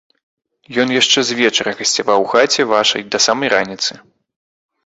[0.83, 3.91] Ён яшчэ звечара гасцяваў у хаце вашай да самай раніцы.